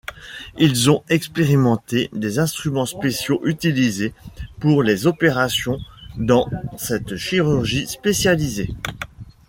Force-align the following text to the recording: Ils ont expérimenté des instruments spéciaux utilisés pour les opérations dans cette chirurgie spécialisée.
Ils 0.57 0.89
ont 0.89 1.03
expérimenté 1.09 2.09
des 2.11 2.39
instruments 2.39 2.87
spéciaux 2.87 3.39
utilisés 3.45 4.15
pour 4.59 4.81
les 4.81 5.05
opérations 5.05 5.77
dans 6.17 6.49
cette 6.75 7.17
chirurgie 7.17 7.85
spécialisée. 7.85 8.71